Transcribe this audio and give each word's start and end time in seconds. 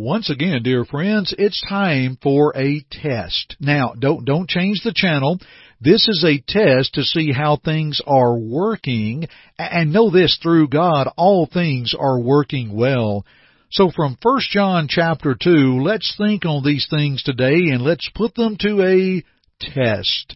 Once 0.00 0.30
again, 0.30 0.62
dear 0.62 0.86
friends, 0.86 1.34
it's 1.36 1.62
time 1.68 2.16
for 2.22 2.56
a 2.56 2.82
test. 2.90 3.54
Now, 3.60 3.92
don't, 3.92 4.24
don't 4.24 4.48
change 4.48 4.80
the 4.82 4.94
channel. 4.96 5.38
This 5.78 6.08
is 6.08 6.24
a 6.24 6.42
test 6.48 6.94
to 6.94 7.02
see 7.02 7.32
how 7.32 7.58
things 7.58 8.00
are 8.06 8.34
working, 8.34 9.28
and 9.58 9.92
know 9.92 10.08
this, 10.08 10.38
through 10.42 10.68
God, 10.68 11.10
all 11.18 11.44
things 11.44 11.94
are 11.94 12.18
working 12.18 12.74
well. 12.74 13.26
So 13.70 13.90
from 13.90 14.16
1 14.22 14.40
John 14.50 14.86
chapter 14.88 15.36
2, 15.38 15.82
let's 15.82 16.14
think 16.16 16.46
on 16.46 16.64
these 16.64 16.86
things 16.88 17.22
today 17.22 17.68
and 17.70 17.82
let's 17.82 18.08
put 18.14 18.34
them 18.34 18.56
to 18.60 18.82
a 18.82 19.22
test. 19.60 20.34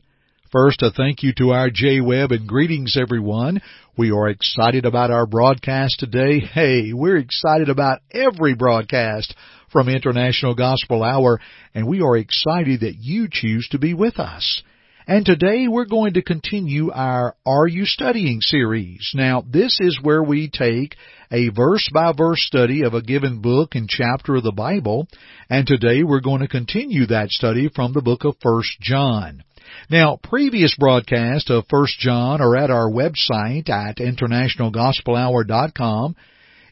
First, 0.54 0.82
a 0.82 0.92
thank 0.92 1.24
you 1.24 1.32
to 1.38 1.50
our 1.50 1.68
Jay 1.68 2.00
Webb 2.00 2.30
and 2.30 2.46
greetings 2.46 2.96
everyone. 2.96 3.60
We 3.98 4.12
are 4.12 4.28
excited 4.28 4.84
about 4.84 5.10
our 5.10 5.27
broadcast 5.27 5.96
today. 5.98 6.38
Hey, 6.38 6.92
we're 6.92 7.16
excited 7.16 7.68
about 7.68 8.02
every 8.12 8.54
broadcast 8.54 9.34
from 9.72 9.88
International 9.88 10.54
Gospel 10.54 11.02
Hour 11.02 11.40
and 11.74 11.88
we 11.88 12.02
are 12.02 12.16
excited 12.16 12.82
that 12.82 12.94
you 13.00 13.27
choose 13.28 13.66
to 13.72 13.80
be 13.80 13.94
with 13.94 14.20
us. 14.20 14.62
And 15.08 15.27
today 15.27 15.66
we're 15.66 15.86
going 15.86 16.14
to 16.14 16.22
continue 16.22 16.92
our 16.92 17.34
Are 17.44 17.66
You 17.66 17.84
Studying 17.84 18.41
series. 18.41 19.10
Now, 19.12 19.42
this 19.44 19.78
is 19.80 19.98
where 20.00 20.22
we 20.22 20.48
take 20.48 20.94
a 21.32 21.48
verse 21.48 21.91
by 21.92 22.12
verse 22.16 22.47
study 22.47 22.84
of 22.84 22.94
a 22.94 23.02
given 23.02 23.41
book 23.41 23.75
and 23.75 23.88
chapter 23.88 24.36
of 24.36 24.44
the 24.44 24.52
Bible, 24.52 25.08
and 25.50 25.66
today 25.66 26.05
we're 26.05 26.20
going 26.20 26.42
to 26.42 26.48
continue 26.48 27.06
that 27.06 27.30
study 27.30 27.69
from 27.75 27.92
the 27.92 28.02
book 28.02 28.25
of 28.25 28.36
1 28.41 28.62
John. 28.80 29.42
Now, 29.91 30.19
previous 30.22 30.75
broadcasts 30.78 31.50
of 31.50 31.64
1 31.69 31.86
John 31.98 32.41
are 32.41 32.56
at 32.56 32.70
our 32.70 32.89
website 32.91 33.69
at 33.69 33.98
internationalgospelhour.com. 33.98 36.16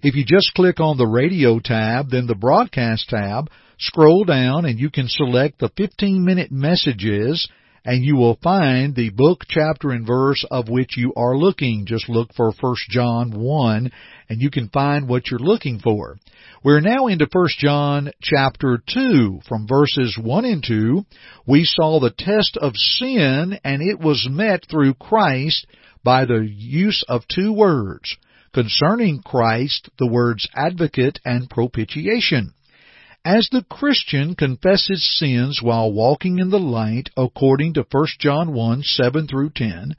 If 0.03 0.15
you 0.17 0.25
just 0.25 0.55
click 0.55 0.81
on 0.81 0.97
the 0.97 1.07
radio 1.07 1.61
tab, 1.61 2.09
then 2.11 2.27
the 2.27 2.35
broadcast 2.35 3.09
tab, 3.09 3.51
scroll 3.79 4.25
down 4.25 4.65
and 4.65 4.79
you 4.79 4.91
can 4.91 5.09
select 5.09 5.59
the 5.59 5.71
15 5.77 6.25
minute 6.25 6.51
messages 6.51 7.47
and 7.85 8.05
you 8.05 8.17
will 8.17 8.39
find 8.43 8.95
the 8.95 9.11
book, 9.11 9.45
chapter, 9.49 9.91
and 9.91 10.07
verse 10.07 10.45
of 10.51 10.69
which 10.69 10.97
you 10.97 11.13
are 11.17 11.37
looking. 11.37 11.85
Just 11.87 12.09
look 12.09 12.33
for 12.35 12.53
1 12.61 12.75
John 12.91 13.33
1 13.33 13.93
and 14.29 14.41
you 14.41 14.51
can 14.51 14.69
find 14.69 15.09
what 15.09 15.31
you're 15.31 15.41
looking 15.41 15.81
for. 15.81 16.19
We're 16.63 16.81
now 16.81 17.09
into 17.09 17.27
1 17.31 17.49
John 17.59 18.13
chapter 18.23 18.83
2. 18.87 19.41
From 19.49 19.67
verses 19.67 20.17
1 20.21 20.45
and 20.45 20.65
2, 20.67 21.05
we 21.47 21.65
saw 21.65 21.99
the 21.99 22.15
test 22.17 22.57
of 22.57 22.77
sin 22.77 23.59
and 23.65 23.83
it 23.83 23.99
was 23.99 24.29
met 24.31 24.65
through 24.71 24.95
Christ 24.95 25.67
by 26.05 26.25
the 26.25 26.49
use 26.49 27.05
of 27.09 27.23
two 27.29 27.53
words. 27.53 28.17
Concerning 28.55 29.23
Christ, 29.23 29.89
the 29.99 30.07
words 30.07 30.47
advocate 30.55 31.19
and 31.25 31.49
propitiation. 31.49 32.55
As 33.25 33.49
the 33.53 33.63
Christian 33.63 34.35
confesses 34.35 35.17
sins 35.17 35.63
while 35.63 35.93
walking 35.93 36.41
in 36.41 36.51
the 36.51 36.59
light 36.59 37.09
according 37.17 37.75
to 37.75 37.87
1 37.89 38.07
John 38.19 38.53
1, 38.53 38.83
7 38.83 39.29
through 39.29 39.51
10, 39.51 39.95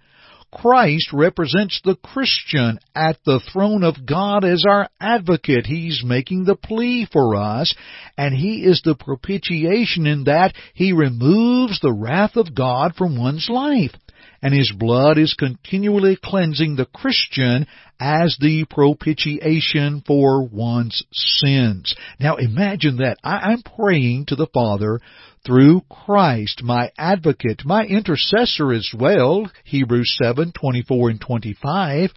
Christ 0.52 1.14
represents 1.14 1.80
the 1.83 1.95
Christian 1.95 2.80
at 2.94 3.17
the 3.26 3.39
throne 3.39 3.82
of 3.82 4.06
God 4.06 4.44
as 4.44 4.66
our 4.67 4.89
advocate. 5.00 5.66
He's 5.66 6.04
making 6.04 6.44
the 6.44 6.58
plea 6.58 7.08
for 7.10 7.38
us, 7.38 7.73
and 8.17 8.36
He 8.36 8.66
is 8.66 8.82
the 8.83 8.94
propitiation 8.94 10.06
in 10.06 10.26
that 10.26 10.54
He 10.73 10.92
removes 10.92 11.80
the 11.80 11.94
wrath 11.94 12.36
of 12.36 12.54
God 12.54 12.94
from 12.95 13.17
one's 13.17 13.48
life 13.50 13.95
and 14.43 14.54
his 14.54 14.73
blood 14.77 15.17
is 15.17 15.33
continually 15.33 16.17
cleansing 16.21 16.76
the 16.76 16.86
Christian 16.86 17.65
as 17.98 18.37
the 18.42 18.65
propitiation 18.70 20.04
for 20.05 20.45
one's 20.45 21.02
sins. 21.14 21.95
Now 22.20 22.36
imagine 22.36 22.98
that. 22.98 23.17
I, 23.23 23.53
am 23.53 23.61
praying 23.61 24.26
to 24.27 24.36
the 24.36 24.48
Father 24.53 24.99
through 25.45 25.82
Christ, 25.89 26.61
my 26.61 26.92
advocate, 26.98 27.61
my 27.64 27.86
intercessor 27.86 28.73
as 28.73 28.92
well, 28.93 29.49
Hebrews 29.64 30.17
7, 30.21 30.52
24 30.52 31.09
and 31.09 31.21
25. 31.21 32.09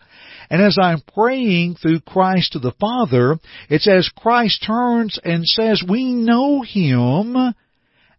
And 0.50 0.62
as 0.62 0.76
I'm 0.80 1.02
praying 1.14 1.76
through 1.76 2.00
Christ 2.00 2.52
to 2.52 2.58
the 2.58 2.74
Father, 2.80 3.38
it's 3.68 3.86
as 3.86 4.08
Christ 4.08 4.64
turns 4.66 5.16
and 5.22 5.44
says, 5.46 5.80
we 5.88 6.12
know 6.12 6.62
Him, 6.62 7.54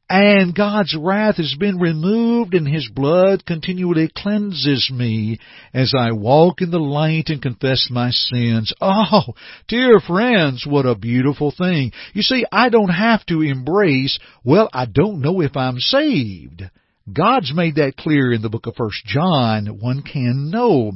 and 0.10 0.56
God's 0.56 0.96
wrath 0.96 1.36
has 1.38 1.56
been 1.60 1.80
removed 1.80 2.54
and 2.54 2.68
His 2.68 2.90
blood 2.90 3.46
continually 3.46 4.10
cleanses 4.16 4.90
me 4.94 5.40
as 5.74 5.94
I 5.98 6.12
walk 6.12 6.62
in 6.62 6.72
the 6.72 6.80
light 6.80 7.30
and 7.30 7.42
confess 7.42 7.90
my 7.92 8.12
sins. 8.12 8.74
Oh, 8.80 9.34
dear 9.68 10.00
friends, 10.00 10.66
what 10.66 10.86
a 10.86 10.96
beautiful 10.96 11.52
thing. 11.52 11.92
You 12.14 12.22
see, 12.22 12.46
I 12.52 12.70
don't 12.70 12.90
have 12.90 13.26
to 13.28 13.42
embrace, 13.42 14.18
well, 14.44 14.70
I 14.72 14.86
don't 14.86 15.22
know 15.22 15.42
if 15.42 15.58
I'm 15.58 15.80
saved. 15.80 16.64
God's 17.12 17.54
made 17.54 17.76
that 17.76 17.96
clear 17.96 18.34
in 18.34 18.42
the 18.42 18.50
book 18.50 18.68
of 18.68 18.76
First 18.76 19.06
John. 19.06 19.80
One 19.80 20.02
can 20.02 20.50
know. 20.52 20.92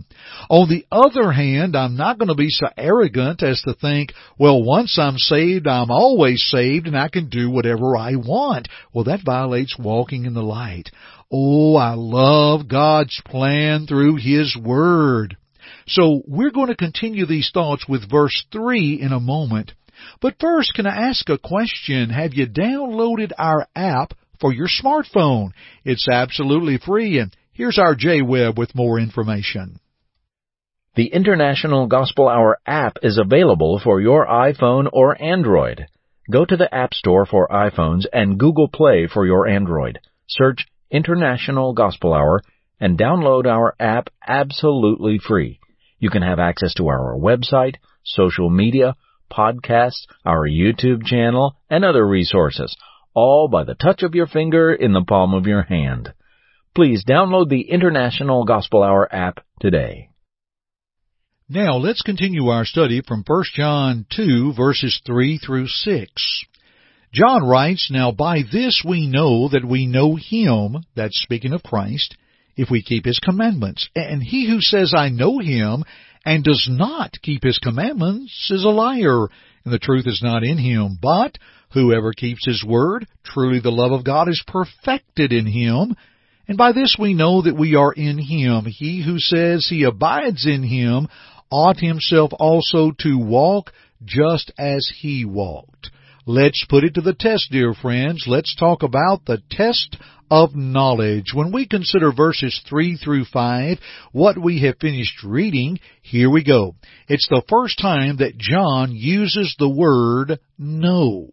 On 0.49 0.67
the 0.67 0.85
other 0.91 1.31
hand, 1.31 1.77
I'm 1.77 1.95
not 1.95 2.17
going 2.17 2.27
to 2.27 2.35
be 2.35 2.49
so 2.49 2.67
arrogant 2.75 3.41
as 3.41 3.61
to 3.61 3.73
think, 3.75 4.11
well, 4.37 4.61
once 4.61 4.99
I'm 4.99 5.17
saved, 5.17 5.67
I'm 5.67 5.89
always 5.89 6.43
saved 6.43 6.87
and 6.87 6.97
I 6.97 7.07
can 7.07 7.29
do 7.29 7.49
whatever 7.49 7.95
I 7.95 8.15
want. 8.15 8.67
Well, 8.93 9.05
that 9.05 9.23
violates 9.23 9.77
walking 9.79 10.25
in 10.25 10.33
the 10.33 10.43
light. 10.43 10.89
Oh, 11.31 11.77
I 11.77 11.93
love 11.95 12.67
God's 12.67 13.21
plan 13.25 13.87
through 13.87 14.17
His 14.17 14.57
Word. 14.61 15.37
So 15.87 16.23
we're 16.27 16.51
going 16.51 16.67
to 16.67 16.75
continue 16.75 17.25
these 17.25 17.51
thoughts 17.53 17.85
with 17.87 18.09
verse 18.09 18.45
3 18.51 18.99
in 19.01 19.13
a 19.13 19.19
moment. 19.21 19.71
But 20.19 20.35
first, 20.41 20.73
can 20.73 20.87
I 20.87 21.09
ask 21.09 21.29
a 21.29 21.37
question? 21.37 22.09
Have 22.09 22.33
you 22.33 22.47
downloaded 22.47 23.31
our 23.37 23.67
app 23.75 24.13
for 24.41 24.51
your 24.51 24.67
smartphone. 24.67 25.51
It's 25.85 26.07
absolutely 26.11 26.79
free 26.79 27.19
and 27.19 27.33
here's 27.53 27.77
our 27.77 27.95
Jay 27.95 28.21
Webb 28.21 28.57
with 28.57 28.75
more 28.75 28.99
information. 28.99 29.79
The 30.95 31.07
International 31.07 31.87
Gospel 31.87 32.27
Hour 32.27 32.57
app 32.65 32.97
is 33.03 33.17
available 33.17 33.79
for 33.81 34.01
your 34.01 34.25
iPhone 34.25 34.89
or 34.91 35.21
Android. 35.21 35.85
Go 36.29 36.43
to 36.43 36.57
the 36.57 36.73
App 36.73 36.93
Store 36.93 37.25
for 37.25 37.47
iPhones 37.47 38.05
and 38.11 38.39
Google 38.39 38.67
Play 38.67 39.07
for 39.07 39.25
your 39.25 39.47
Android. 39.47 39.99
Search 40.27 40.65
International 40.89 41.73
Gospel 41.73 42.13
Hour 42.13 42.41
and 42.79 42.97
download 42.97 43.45
our 43.45 43.75
app 43.79 44.09
absolutely 44.27 45.19
free. 45.19 45.59
You 45.99 46.09
can 46.09 46.23
have 46.23 46.39
access 46.39 46.73
to 46.75 46.87
our 46.87 47.15
website, 47.15 47.75
social 48.03 48.49
media, 48.49 48.95
podcasts, 49.31 50.07
our 50.25 50.47
YouTube 50.47 51.05
channel, 51.05 51.55
and 51.69 51.85
other 51.85 52.05
resources 52.05 52.75
all 53.13 53.47
by 53.47 53.63
the 53.63 53.75
touch 53.75 54.03
of 54.03 54.15
your 54.15 54.27
finger 54.27 54.73
in 54.73 54.93
the 54.93 55.03
palm 55.03 55.33
of 55.33 55.45
your 55.45 55.63
hand. 55.63 56.13
Please 56.73 57.03
download 57.03 57.49
the 57.49 57.69
International 57.69 58.45
Gospel 58.45 58.83
Hour 58.83 59.13
app 59.13 59.43
today. 59.59 60.09
Now 61.49 61.75
let's 61.75 62.01
continue 62.01 62.47
our 62.47 62.63
study 62.63 63.01
from 63.05 63.25
1 63.27 63.43
John 63.53 64.05
2 64.15 64.53
verses 64.55 65.01
3 65.05 65.37
through 65.37 65.67
6. 65.67 66.45
John 67.13 67.45
writes, 67.45 67.89
Now 67.91 68.11
by 68.11 68.43
this 68.49 68.83
we 68.87 69.07
know 69.07 69.49
that 69.49 69.65
we 69.67 69.85
know 69.85 70.15
Him, 70.15 70.77
that's 70.95 71.21
speaking 71.21 71.51
of 71.51 71.61
Christ, 71.61 72.15
if 72.55 72.69
we 72.71 72.81
keep 72.81 73.03
His 73.03 73.19
commandments. 73.19 73.89
And 73.95 74.23
he 74.23 74.47
who 74.49 74.61
says, 74.61 74.93
I 74.95 75.09
know 75.09 75.39
Him, 75.39 75.83
and 76.25 76.41
does 76.41 76.69
not 76.71 77.17
keep 77.21 77.43
His 77.43 77.57
commandments 77.57 78.49
is 78.49 78.63
a 78.63 78.69
liar, 78.69 79.27
and 79.63 79.73
the 79.73 79.79
truth 79.79 80.07
is 80.07 80.21
not 80.23 80.43
in 80.43 80.57
him. 80.57 80.97
But 81.01 81.37
whoever 81.73 82.13
keeps 82.13 82.45
his 82.45 82.63
word, 82.63 83.07
truly 83.23 83.59
the 83.59 83.71
love 83.71 83.91
of 83.91 84.05
God 84.05 84.27
is 84.27 84.43
perfected 84.45 85.31
in 85.31 85.45
him. 85.45 85.95
And 86.47 86.57
by 86.57 86.71
this 86.71 86.97
we 86.99 87.13
know 87.13 87.41
that 87.43 87.57
we 87.57 87.75
are 87.75 87.93
in 87.93 88.17
him. 88.17 88.65
He 88.65 89.03
who 89.03 89.19
says 89.19 89.67
he 89.67 89.83
abides 89.83 90.45
in 90.45 90.63
him 90.63 91.07
ought 91.49 91.77
himself 91.77 92.31
also 92.39 92.91
to 92.99 93.17
walk 93.17 93.71
just 94.03 94.51
as 94.57 94.91
he 95.01 95.25
walked. 95.25 95.91
Let's 96.27 96.63
put 96.69 96.83
it 96.83 96.93
to 96.95 97.01
the 97.01 97.15
test, 97.15 97.47
dear 97.51 97.73
friends. 97.73 98.25
Let's 98.27 98.55
talk 98.55 98.83
about 98.83 99.25
the 99.25 99.41
test 99.49 99.97
of 100.29 100.55
knowledge. 100.55 101.33
When 101.33 101.51
we 101.51 101.67
consider 101.67 102.11
verses 102.11 102.61
3 102.69 102.97
through 102.97 103.25
5, 103.25 103.79
what 104.11 104.37
we 104.37 104.61
have 104.61 104.77
finished 104.79 105.23
reading, 105.23 105.79
here 106.03 106.29
we 106.29 106.43
go. 106.43 106.75
It's 107.07 107.27
the 107.27 107.43
first 107.49 107.79
time 107.81 108.17
that 108.17 108.37
John 108.37 108.91
uses 108.95 109.55
the 109.57 109.69
word 109.69 110.39
know. 110.59 111.31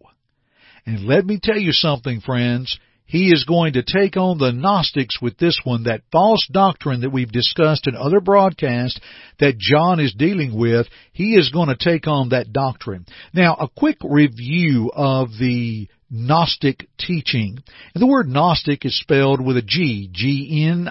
And 0.87 1.05
let 1.05 1.23
me 1.23 1.39
tell 1.41 1.59
you 1.59 1.71
something, 1.71 2.21
friends. 2.21 2.75
He 3.09 3.31
is 3.31 3.43
going 3.43 3.73
to 3.73 3.81
take 3.81 4.17
on 4.17 4.37
the 4.37 4.51
Gnostics 4.51 5.19
with 5.19 5.35
this 5.39 5.59
one, 5.63 5.85
that 5.85 6.03
false 6.11 6.47
doctrine 6.51 7.01
that 7.01 7.09
we've 7.09 7.31
discussed 7.31 7.87
in 7.87 7.95
other 7.95 8.21
broadcasts 8.21 8.99
that 9.39 9.57
John 9.57 9.99
is 9.99 10.13
dealing 10.13 10.55
with. 10.55 10.85
He 11.11 11.33
is 11.33 11.49
going 11.49 11.69
to 11.69 11.75
take 11.75 12.05
on 12.05 12.29
that 12.29 12.53
doctrine. 12.53 13.07
Now, 13.33 13.55
a 13.55 13.67
quick 13.67 13.97
review 14.03 14.91
of 14.93 15.29
the 15.39 15.87
Gnostic 16.11 16.87
teaching. 16.99 17.57
And 17.95 18.01
the 18.01 18.05
word 18.05 18.27
Gnostic 18.27 18.85
is 18.85 18.99
spelled 18.99 19.43
with 19.43 19.57
a 19.57 19.63
G, 19.63 20.07
G-N-O-S-T-I-C-S. 20.11 20.85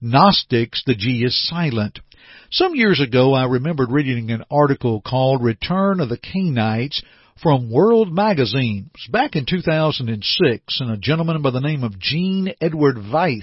Gnostics, 0.00 0.82
the 0.86 0.94
G 0.94 1.24
is 1.24 1.46
silent. 1.46 2.00
Some 2.50 2.74
years 2.74 3.00
ago, 3.00 3.34
I 3.34 3.44
remembered 3.44 3.92
reading 3.92 4.30
an 4.30 4.44
article 4.50 5.02
called 5.02 5.42
Return 5.42 6.00
of 6.00 6.08
the 6.08 6.16
Cainites 6.16 7.02
from 7.42 7.70
World 7.70 8.12
Magazine. 8.12 8.90
It 8.94 8.98
was 8.98 9.08
back 9.10 9.36
in 9.36 9.46
2006, 9.48 10.80
and 10.80 10.90
a 10.90 10.96
gentleman 10.96 11.42
by 11.42 11.50
the 11.50 11.60
name 11.60 11.82
of 11.82 11.98
Gene 11.98 12.54
Edward 12.60 12.96
Veith 12.96 13.42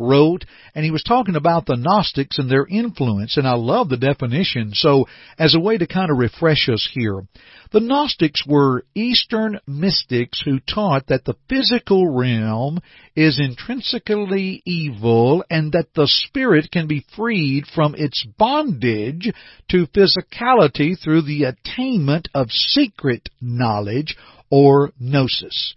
wrote, 0.00 0.44
and 0.74 0.84
he 0.84 0.90
was 0.90 1.02
talking 1.02 1.36
about 1.36 1.66
the 1.66 1.76
Gnostics 1.76 2.38
and 2.38 2.50
their 2.50 2.66
influence, 2.66 3.36
and 3.36 3.46
I 3.46 3.54
love 3.54 3.88
the 3.88 3.96
definition. 3.96 4.72
So, 4.72 5.06
as 5.38 5.54
a 5.54 5.60
way 5.60 5.78
to 5.78 5.86
kind 5.86 6.10
of 6.10 6.18
refresh 6.18 6.68
us 6.68 6.88
here, 6.92 7.22
the 7.70 7.80
Gnostics 7.80 8.44
were 8.46 8.84
Eastern 8.94 9.60
mystics 9.66 10.42
who 10.44 10.58
taught 10.58 11.06
that 11.08 11.24
the 11.24 11.36
physical 11.48 12.10
realm 12.10 12.80
is 13.14 13.38
intrinsically 13.38 14.62
evil 14.64 15.44
and 15.50 15.72
that 15.72 15.94
the 15.94 16.08
spirit 16.08 16.70
can 16.72 16.88
be 16.88 17.04
freed 17.14 17.66
from 17.72 17.94
its 17.94 18.26
bondage 18.38 19.30
to 19.68 19.86
physicality 19.86 20.98
through 20.98 21.22
the 21.22 21.44
attainment 21.44 22.28
of 22.34 22.50
secret 22.50 23.28
knowledge 23.40 24.16
or 24.50 24.90
gnosis. 24.98 25.74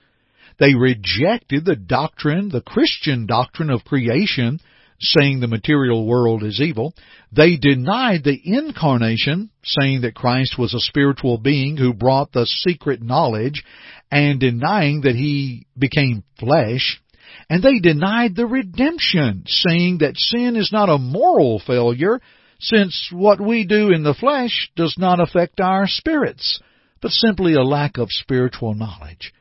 They 0.60 0.76
rejected 0.76 1.66
the 1.66 1.76
doctrine, 1.76 2.50
the 2.50 2.62
Christian 2.62 3.26
doctrine 3.26 3.70
of 3.70 3.84
creation, 3.84 4.60
saying 5.00 5.40
the 5.40 5.48
material 5.48 6.06
world 6.06 6.44
is 6.44 6.62
evil. 6.62 6.94
They 7.32 7.58
denied 7.58 8.24
the 8.24 8.40
incarnation, 8.44 9.50
saying 9.64 10.02
that 10.02 10.16
Christ 10.16 10.58
was 10.58 10.74
a 10.74 10.80
spiritual 10.80 11.38
being 11.38 11.78
who 11.78 11.94
brought 11.94 12.32
the 12.32 12.46
secret 12.46 13.02
knowledge, 13.02 13.64
and 14.12 14.40
denying 14.40 15.02
that 15.02 15.16
he 15.16 15.66
became 15.78 16.24
flesh. 16.40 17.02
And 17.50 17.64
they 17.64 17.80
denied 17.80 18.36
the 18.36 18.46
redemption, 18.46 19.44
saying 19.48 19.98
that 20.00 20.18
sin 20.18 20.56
is 20.56 20.72
not 20.72 20.90
a 20.90 20.98
moral 20.98 21.60
failure, 21.60 22.22
since 22.60 23.10
what 23.12 23.42
we 23.42 23.66
do 23.66 23.92
in 23.92 24.04
the 24.04 24.14
flesh 24.14 24.70
does 24.76 24.96
not 24.98 25.20
affect 25.20 25.60
our 25.60 25.88
spirits, 25.88 26.62
but 27.02 27.12
simply 27.12 27.54
a 27.56 27.64
lack 27.64 27.98
of 27.98 28.08
spiritual 28.10 28.74
knowledge. 28.74 29.34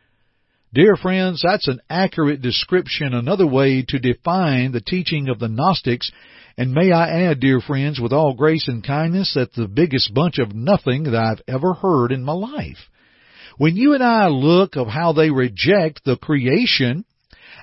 Dear 0.74 0.96
friends, 0.96 1.42
that's 1.44 1.68
an 1.68 1.80
accurate 1.90 2.40
description, 2.40 3.12
another 3.12 3.46
way 3.46 3.84
to 3.88 3.98
define 3.98 4.72
the 4.72 4.80
teaching 4.80 5.28
of 5.28 5.38
the 5.38 5.48
Gnostics. 5.48 6.10
And 6.56 6.72
may 6.72 6.92
I 6.92 7.24
add, 7.24 7.40
dear 7.40 7.60
friends, 7.60 8.00
with 8.00 8.14
all 8.14 8.32
grace 8.32 8.68
and 8.68 8.82
kindness, 8.82 9.34
that 9.34 9.52
the 9.52 9.68
biggest 9.68 10.14
bunch 10.14 10.38
of 10.38 10.54
nothing 10.54 11.04
that 11.04 11.14
I've 11.14 11.42
ever 11.46 11.74
heard 11.74 12.10
in 12.10 12.24
my 12.24 12.32
life. 12.32 12.78
When 13.58 13.76
you 13.76 13.92
and 13.92 14.02
I 14.02 14.28
look 14.28 14.76
of 14.76 14.86
how 14.88 15.12
they 15.12 15.28
reject 15.28 16.06
the 16.06 16.16
creation, 16.16 17.04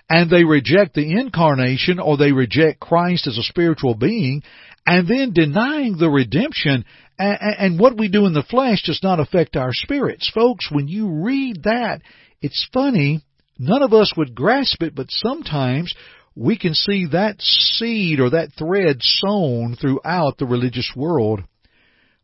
and 0.07 0.29
they 0.29 0.43
reject 0.43 0.93
the 0.93 1.11
incarnation, 1.11 1.99
or 1.99 2.15
they 2.15 2.31
reject 2.31 2.79
Christ 2.79 3.25
as 3.25 3.39
a 3.39 3.43
spiritual 3.43 3.95
being, 3.95 4.43
and 4.85 5.07
then 5.07 5.33
denying 5.33 5.97
the 5.97 6.09
redemption, 6.09 6.85
and, 7.17 7.79
what 7.79 7.97
we 7.97 8.07
do 8.07 8.27
in 8.27 8.33
the 8.33 8.45
flesh 8.47 8.83
does 8.85 9.01
not 9.01 9.19
affect 9.19 9.55
our 9.55 9.73
spirits. 9.73 10.31
Folks, 10.31 10.69
when 10.71 10.87
you 10.87 11.23
read 11.23 11.63
that, 11.63 12.01
it's 12.41 12.67
funny, 12.73 13.21
none 13.57 13.83
of 13.83 13.93
us 13.93 14.13
would 14.15 14.35
grasp 14.35 14.81
it, 14.83 14.95
but 14.95 15.07
sometimes 15.09 15.93
we 16.35 16.57
can 16.57 16.73
see 16.73 17.07
that 17.11 17.41
seed 17.41 18.19
or 18.19 18.29
that 18.31 18.53
thread 18.57 18.97
sown 19.01 19.75
throughout 19.75 20.37
the 20.37 20.45
religious 20.45 20.91
world. 20.95 21.41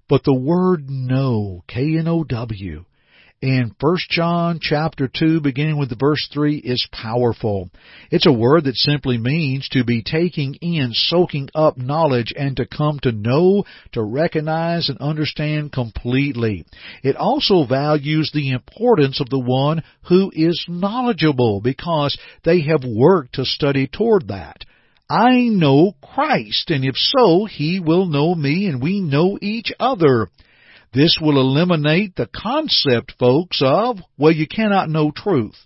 But 0.07 0.23
the 0.23 0.37
word 0.37 0.89
know, 0.89 1.63
K-N-O-W, 1.67 2.85
in 3.41 3.75
1 3.79 3.97
John 4.09 4.59
chapter 4.61 5.07
2 5.07 5.41
beginning 5.41 5.77
with 5.77 5.97
verse 5.99 6.27
3 6.33 6.57
is 6.57 6.87
powerful. 6.91 7.69
It's 8.09 8.25
a 8.25 8.31
word 8.31 8.63
that 8.63 8.75
simply 8.75 9.17
means 9.17 9.67
to 9.69 9.83
be 9.83 10.01
taking 10.03 10.55
in, 10.55 10.91
soaking 10.93 11.49
up 11.53 11.77
knowledge 11.77 12.33
and 12.35 12.55
to 12.57 12.65
come 12.65 12.99
to 13.01 13.11
know, 13.11 13.65
to 13.91 14.01
recognize 14.01 14.89
and 14.89 14.97
understand 14.99 15.73
completely. 15.73 16.65
It 17.03 17.17
also 17.17 17.65
values 17.65 18.31
the 18.33 18.51
importance 18.51 19.19
of 19.19 19.29
the 19.29 19.39
one 19.39 19.83
who 20.07 20.31
is 20.33 20.65
knowledgeable 20.67 21.61
because 21.61 22.17
they 22.43 22.61
have 22.61 22.83
worked 22.85 23.35
to 23.35 23.45
study 23.45 23.87
toward 23.87 24.29
that. 24.29 24.63
I 25.09 25.49
know 25.49 25.93
Christ, 26.01 26.71
and 26.71 26.83
if 26.83 26.95
so, 26.95 27.45
He 27.45 27.79
will 27.79 28.07
know 28.07 28.33
me, 28.33 28.65
and 28.65 28.81
we 28.81 29.01
know 29.01 29.37
each 29.39 29.71
other. 29.79 30.29
This 30.95 31.17
will 31.19 31.41
eliminate 31.41 32.15
the 32.15 32.29
concept, 32.33 33.15
folks, 33.19 33.61
of, 33.61 33.99
well, 34.17 34.31
you 34.31 34.47
cannot 34.47 34.89
know 34.89 35.11
truth. 35.11 35.65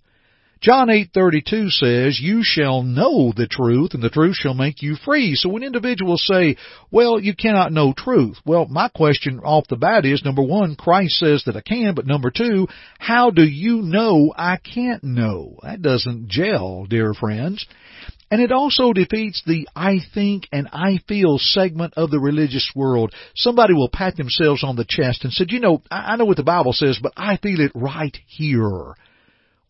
John 0.60 0.90
8:32 0.90 1.70
says, 1.70 2.20
"You 2.20 2.44
shall 2.44 2.82
know 2.82 3.32
the 3.34 3.48
truth, 3.48 3.94
and 3.94 4.02
the 4.02 4.10
truth 4.10 4.36
shall 4.36 4.56
make 4.56 4.82
you 4.82 4.96
free." 4.96 5.36
So 5.36 5.48
when 5.48 5.62
individuals 5.62 6.26
say, 6.26 6.58
"Well, 6.90 7.20
you 7.20 7.36
cannot 7.36 7.72
know 7.72 7.94
truth," 7.94 8.42
well, 8.44 8.66
my 8.70 8.88
question 8.90 9.40
off 9.40 9.68
the 9.68 9.78
bat 9.78 10.04
is: 10.04 10.26
number 10.26 10.42
one, 10.42 10.76
Christ 10.76 11.20
says 11.20 11.44
that 11.44 11.56
I 11.56 11.62
can, 11.62 11.94
but 11.94 12.08
number 12.08 12.32
two, 12.32 12.68
how 12.98 13.30
do 13.30 13.44
you 13.44 13.84
know 13.84 14.34
I 14.36 14.58
can't 14.58 15.04
know? 15.04 15.60
That 15.62 15.84
doesn't 15.84 16.28
gel, 16.28 16.86
dear 16.90 17.14
friends. 17.14 17.66
And 18.32 18.42
it 18.42 18.52
also 18.52 18.94
defeats 18.94 19.42
the 19.46 19.68
I 19.76 20.00
think 20.14 20.48
and 20.52 20.68
I 20.72 21.00
feel 21.08 21.40
segment 21.40 21.96
of 21.98 22.12
the 22.12 22.20
religious 22.20 22.72
world. 22.76 23.14
Somebody 23.36 23.74
will 23.74 23.90
pat 23.92 24.18
themselves 24.18 24.64
on 24.64 24.76
the 24.76 24.86
chest 24.88 25.24
and 25.24 25.34
said, 25.34 25.52
you 25.52 25.60
know, 25.60 25.82
I 25.90 26.16
know 26.16 26.26
what 26.26 26.38
the 26.38 26.44
Bible 26.44 26.74
says, 26.74 27.00
but 27.02 27.14
I 27.18 27.38
feel 27.38 27.60
it 27.60 27.72
right 27.74 28.16
here. 28.28 28.94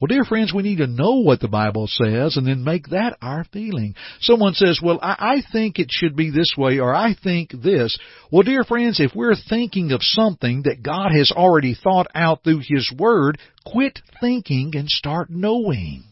Well, 0.01 0.07
dear 0.07 0.23
friends, 0.23 0.53
we 0.53 0.63
need 0.63 0.77
to 0.77 0.87
know 0.87 1.19
what 1.19 1.41
the 1.41 1.49
Bible 1.49 1.87
says 1.87 2.37
and 2.37 2.47
then 2.47 2.63
make 2.63 2.87
that 2.89 3.17
our 3.21 3.43
feeling. 3.51 3.95
Someone 4.21 4.53
says, 4.53 4.79
well, 4.81 4.97
I, 5.01 5.41
I 5.43 5.51
think 5.51 5.77
it 5.77 5.89
should 5.91 6.15
be 6.15 6.31
this 6.31 6.53
way 6.57 6.79
or 6.79 6.95
I 6.95 7.15
think 7.21 7.51
this. 7.51 7.99
Well, 8.31 8.43
dear 8.43 8.63
friends, 8.63 9.01
if 9.01 9.11
we're 9.13 9.35
thinking 9.35 9.91
of 9.91 9.99
something 10.01 10.63
that 10.63 10.83
God 10.83 11.11
has 11.11 11.31
already 11.31 11.75
thought 11.75 12.07
out 12.15 12.45
through 12.45 12.61
His 12.65 12.89
Word, 12.97 13.39
quit 13.65 13.99
thinking 14.21 14.71
and 14.75 14.87
start 14.87 15.29
knowing. 15.29 16.05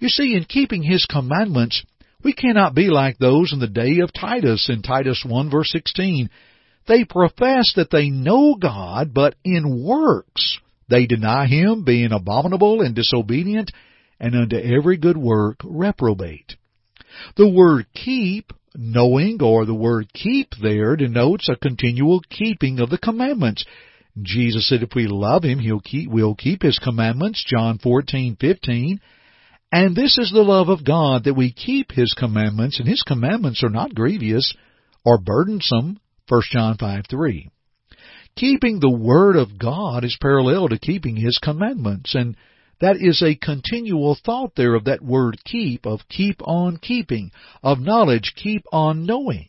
You 0.00 0.08
see, 0.08 0.34
in 0.34 0.44
keeping 0.44 0.82
His 0.82 1.06
commandments, 1.06 1.84
we 2.22 2.32
cannot 2.32 2.74
be 2.74 2.88
like 2.88 3.18
those 3.18 3.52
in 3.52 3.58
the 3.58 3.66
day 3.66 3.98
of 4.02 4.12
Titus 4.12 4.68
in 4.68 4.82
Titus 4.82 5.24
1 5.26 5.50
verse 5.50 5.70
16. 5.72 6.30
They 6.86 7.04
profess 7.04 7.72
that 7.76 7.90
they 7.90 8.10
know 8.10 8.56
God, 8.60 9.12
but 9.14 9.34
in 9.44 9.84
works 9.84 10.58
they 10.88 11.06
deny 11.06 11.46
Him, 11.46 11.84
being 11.84 12.12
abominable 12.12 12.82
and 12.82 12.94
disobedient, 12.94 13.72
and 14.20 14.34
unto 14.34 14.56
every 14.56 14.96
good 14.96 15.16
work 15.16 15.56
reprobate. 15.64 16.56
The 17.36 17.48
word 17.48 17.86
keep, 17.94 18.52
knowing, 18.74 19.42
or 19.42 19.64
the 19.64 19.74
word 19.74 20.12
keep 20.12 20.50
there 20.60 20.96
denotes 20.96 21.48
a 21.48 21.56
continual 21.56 22.20
keeping 22.30 22.78
of 22.80 22.90
the 22.90 22.98
commandments. 22.98 23.64
Jesus 24.20 24.68
said 24.68 24.82
if 24.82 24.94
we 24.94 25.06
love 25.06 25.44
Him, 25.44 25.58
He'll 25.58 25.80
keep, 25.80 26.10
we'll 26.10 26.34
keep 26.34 26.62
His 26.62 26.78
commandments, 26.78 27.44
John 27.46 27.78
14:15. 27.78 28.98
And 29.72 29.96
this 29.96 30.18
is 30.18 30.30
the 30.30 30.42
love 30.42 30.68
of 30.68 30.84
God, 30.84 31.24
that 31.24 31.34
we 31.34 31.50
keep 31.50 31.92
His 31.92 32.12
commandments, 32.12 32.78
and 32.78 32.86
His 32.86 33.02
commandments 33.02 33.64
are 33.64 33.70
not 33.70 33.94
grievous 33.94 34.54
or 35.02 35.16
burdensome, 35.16 35.98
1 36.28 36.42
John 36.50 36.76
5 36.76 37.04
3. 37.08 37.48
Keeping 38.36 38.80
the 38.80 38.94
Word 38.94 39.36
of 39.36 39.58
God 39.58 40.04
is 40.04 40.18
parallel 40.20 40.68
to 40.68 40.78
keeping 40.78 41.16
His 41.16 41.38
commandments, 41.42 42.14
and 42.14 42.36
that 42.82 42.96
is 42.96 43.22
a 43.22 43.34
continual 43.34 44.14
thought 44.14 44.56
there 44.56 44.74
of 44.74 44.84
that 44.84 45.02
word 45.02 45.38
keep, 45.44 45.86
of 45.86 46.00
keep 46.08 46.42
on 46.46 46.76
keeping, 46.76 47.30
of 47.62 47.80
knowledge, 47.80 48.34
keep 48.36 48.64
on 48.72 49.06
knowing. 49.06 49.48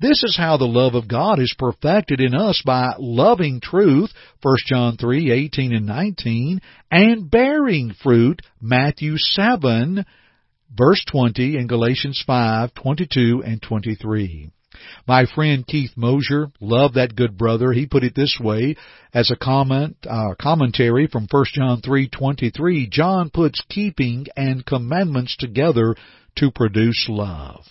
This 0.00 0.22
is 0.22 0.36
how 0.36 0.56
the 0.56 0.64
love 0.64 0.94
of 0.94 1.08
God 1.08 1.40
is 1.40 1.54
perfected 1.58 2.20
in 2.20 2.34
us 2.34 2.62
by 2.64 2.94
loving 2.98 3.60
truth, 3.60 4.12
1 4.42 4.56
John 4.66 4.96
3:18 4.96 5.74
and 5.74 5.86
19, 5.86 6.60
and 6.90 7.28
bearing 7.28 7.92
fruit, 7.92 8.40
Matthew 8.60 9.16
7 9.18 10.04
verse 10.76 11.02
20 11.06 11.56
and 11.56 11.68
Galatians 11.68 12.22
5:22 12.26 13.42
and 13.44 13.60
23. 13.60 14.50
My 15.08 15.26
friend 15.26 15.66
Keith 15.66 15.96
Mosier 15.96 16.48
loved 16.60 16.94
that 16.94 17.16
good 17.16 17.36
brother. 17.36 17.72
He 17.72 17.86
put 17.86 18.04
it 18.04 18.14
this 18.14 18.38
way 18.38 18.76
as 19.12 19.30
a 19.30 19.36
comment, 19.36 19.96
uh, 20.08 20.34
commentary 20.40 21.08
from 21.08 21.26
1 21.26 21.54
John 21.54 21.80
3:23. 21.80 22.86
John 22.86 23.30
puts 23.30 23.60
keeping 23.68 24.26
and 24.36 24.64
commandments 24.64 25.36
together 25.36 25.96
to 26.36 26.52
produce 26.52 27.08
love. 27.08 27.66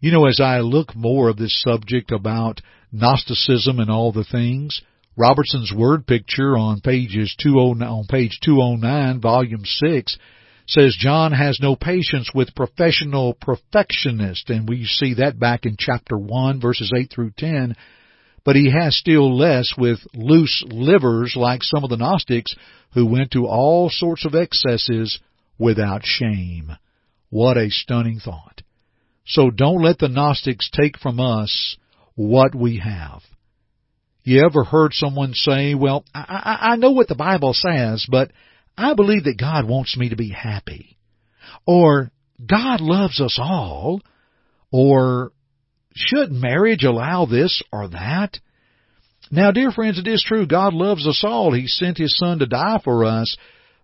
You 0.00 0.12
know, 0.12 0.26
as 0.26 0.40
I 0.40 0.60
look 0.60 0.94
more 0.94 1.28
of 1.28 1.36
this 1.36 1.62
subject 1.62 2.12
about 2.12 2.60
Gnosticism 2.92 3.78
and 3.78 3.90
all 3.90 4.12
the 4.12 4.24
things, 4.24 4.82
Robertson's 5.16 5.72
word 5.72 6.06
picture 6.06 6.56
on 6.56 6.80
pages 6.80 7.34
20, 7.40 7.84
on 7.84 8.06
page 8.08 8.40
209, 8.44 9.20
volume 9.20 9.64
6, 9.64 10.18
says 10.66 10.96
John 10.98 11.32
has 11.32 11.58
no 11.60 11.76
patience 11.76 12.30
with 12.34 12.54
professional 12.54 13.34
perfectionists, 13.34 14.48
and 14.48 14.68
we 14.68 14.84
see 14.84 15.14
that 15.14 15.38
back 15.38 15.66
in 15.66 15.76
chapter 15.78 16.18
1, 16.18 16.60
verses 16.60 16.92
8 16.96 17.10
through 17.14 17.32
10. 17.36 17.76
But 18.44 18.56
he 18.56 18.70
has 18.70 18.96
still 18.96 19.36
less 19.36 19.72
with 19.76 20.00
loose 20.14 20.64
livers 20.68 21.34
like 21.36 21.62
some 21.62 21.84
of 21.84 21.90
the 21.90 21.96
Gnostics 21.96 22.54
who 22.94 23.06
went 23.06 23.30
to 23.32 23.46
all 23.46 23.90
sorts 23.90 24.24
of 24.24 24.34
excesses 24.34 25.18
without 25.58 26.02
shame. 26.04 26.72
What 27.30 27.56
a 27.56 27.70
stunning 27.70 28.20
thought. 28.20 28.62
So 29.26 29.50
don't 29.50 29.82
let 29.82 29.98
the 29.98 30.08
Gnostics 30.08 30.70
take 30.70 30.98
from 30.98 31.20
us 31.20 31.76
what 32.14 32.54
we 32.54 32.78
have. 32.78 33.22
You 34.22 34.44
ever 34.44 34.64
heard 34.64 34.92
someone 34.94 35.34
say, 35.34 35.74
well, 35.74 36.04
I, 36.14 36.20
I, 36.20 36.72
I 36.72 36.76
know 36.76 36.92
what 36.92 37.08
the 37.08 37.14
Bible 37.14 37.52
says, 37.52 38.06
but 38.10 38.30
I 38.76 38.94
believe 38.94 39.24
that 39.24 39.38
God 39.38 39.68
wants 39.68 39.96
me 39.96 40.08
to 40.10 40.16
be 40.16 40.30
happy. 40.30 40.96
Or, 41.66 42.10
God 42.44 42.80
loves 42.80 43.20
us 43.20 43.38
all. 43.40 44.00
Or, 44.70 45.32
should 45.94 46.32
marriage 46.32 46.84
allow 46.84 47.26
this 47.26 47.62
or 47.72 47.88
that? 47.88 48.38
Now, 49.30 49.52
dear 49.52 49.70
friends, 49.70 49.98
it 49.98 50.08
is 50.08 50.24
true. 50.26 50.46
God 50.46 50.74
loves 50.74 51.06
us 51.06 51.22
all. 51.26 51.52
He 51.52 51.66
sent 51.66 51.98
His 51.98 52.16
Son 52.16 52.38
to 52.38 52.46
die 52.46 52.80
for 52.82 53.04
us. 53.04 53.36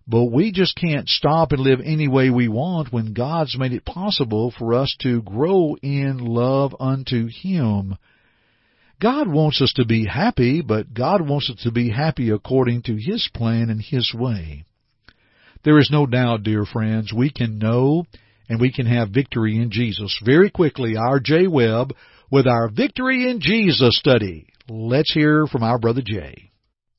But 0.07 0.25
we 0.25 0.51
just 0.51 0.75
can't 0.75 1.07
stop 1.07 1.51
and 1.51 1.61
live 1.61 1.79
any 1.83 2.07
way 2.07 2.29
we 2.29 2.47
want 2.47 2.91
when 2.91 3.13
God's 3.13 3.57
made 3.57 3.73
it 3.73 3.85
possible 3.85 4.51
for 4.57 4.73
us 4.73 4.95
to 5.01 5.21
grow 5.21 5.75
in 5.81 6.17
love 6.17 6.75
unto 6.79 7.27
Him. 7.27 7.97
God 8.99 9.27
wants 9.27 9.61
us 9.61 9.73
to 9.77 9.85
be 9.85 10.05
happy, 10.05 10.61
but 10.61 10.93
God 10.93 11.27
wants 11.27 11.49
us 11.49 11.63
to 11.63 11.71
be 11.71 11.89
happy 11.89 12.29
according 12.29 12.83
to 12.83 12.95
His 12.95 13.29
plan 13.33 13.69
and 13.69 13.81
His 13.81 14.13
way. 14.13 14.65
There 15.63 15.79
is 15.79 15.89
no 15.91 16.05
doubt, 16.05 16.43
dear 16.43 16.65
friends, 16.65 17.13
we 17.13 17.29
can 17.29 17.57
know 17.57 18.05
and 18.49 18.59
we 18.59 18.71
can 18.71 18.85
have 18.85 19.09
victory 19.09 19.57
in 19.57 19.71
Jesus. 19.71 20.19
Very 20.25 20.49
quickly, 20.49 20.97
our 20.97 21.19
Jay 21.19 21.47
Webb 21.47 21.93
with 22.29 22.47
our 22.47 22.69
Victory 22.69 23.29
in 23.29 23.39
Jesus 23.39 23.97
study. 23.97 24.47
Let's 24.69 25.13
hear 25.13 25.47
from 25.47 25.63
our 25.63 25.77
brother 25.77 26.01
Jay. 26.03 26.50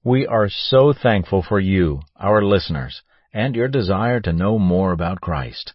We 0.05 0.27
are 0.27 0.49
so 0.49 0.93
thankful 0.93 1.43
for 1.43 1.61
you, 1.61 2.01
our 2.19 2.45
listeners, 2.45 3.03
and 3.33 3.55
your 3.55 3.69
desire 3.69 4.19
to 4.23 4.33
know 4.33 4.59
more 4.59 4.91
about 4.91 5.21
Christ. 5.21 5.75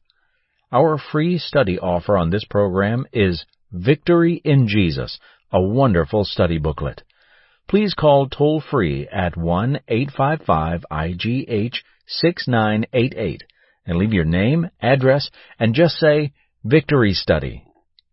Our 0.69 0.97
free 0.97 1.37
study 1.37 1.79
offer 1.79 2.17
on 2.17 2.29
this 2.29 2.43
program 2.43 3.07
is 3.13 3.45
Victory 3.71 4.41
in 4.43 4.67
Jesus, 4.67 5.17
a 5.49 5.61
wonderful 5.61 6.25
study 6.25 6.57
booklet. 6.57 7.03
Please 7.69 7.93
call 7.93 8.27
toll 8.27 8.59
free 8.59 9.07
at 9.07 9.35
1-855-IGH 9.35 11.75
6988 12.07 13.43
and 13.85 13.97
leave 13.97 14.11
your 14.11 14.25
name, 14.25 14.69
address, 14.81 15.29
and 15.57 15.73
just 15.73 15.95
say 15.95 16.33
Victory 16.65 17.13
Study. 17.13 17.63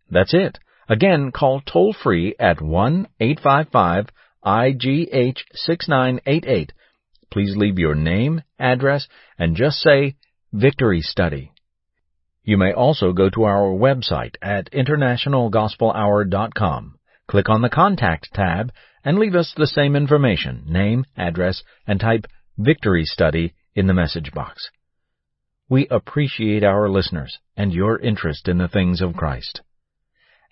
That's 0.08 0.32
it. 0.32 0.60
Again, 0.88 1.32
call 1.32 1.60
toll 1.60 1.92
free 1.92 2.36
at 2.38 2.58
1-855-IGH 2.58 4.10
6988. 4.44 6.72
Please 7.30 7.56
leave 7.56 7.78
your 7.78 7.94
name, 7.94 8.42
address, 8.58 9.08
and 9.38 9.56
just 9.56 9.78
say 9.78 10.16
Victory 10.52 11.00
Study. 11.00 11.52
You 12.44 12.58
may 12.58 12.72
also 12.72 13.12
go 13.12 13.30
to 13.30 13.44
our 13.44 13.72
website 13.72 14.34
at 14.42 14.70
internationalgospelhour.com. 14.70 16.98
Click 17.26 17.48
on 17.48 17.62
the 17.62 17.70
Contact 17.70 18.28
tab 18.34 18.70
and 19.02 19.18
leave 19.18 19.34
us 19.34 19.54
the 19.56 19.66
same 19.66 19.96
information, 19.96 20.64
name, 20.68 21.06
address, 21.16 21.62
and 21.86 21.98
type 21.98 22.26
Victory 22.58 23.04
Study 23.04 23.54
in 23.74 23.86
the 23.86 23.94
message 23.94 24.30
box. 24.32 24.68
We 25.68 25.88
appreciate 25.88 26.62
our 26.62 26.88
listeners 26.90 27.40
and 27.56 27.72
your 27.72 27.98
interest 27.98 28.46
in 28.46 28.58
the 28.58 28.68
things 28.68 29.00
of 29.00 29.16
Christ. 29.16 29.62